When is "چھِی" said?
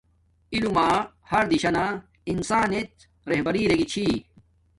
3.91-4.05